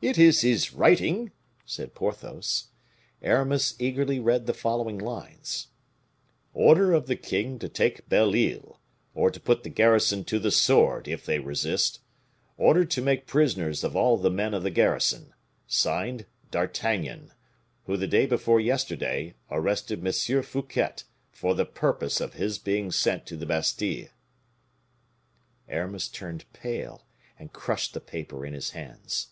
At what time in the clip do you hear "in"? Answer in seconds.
28.46-28.52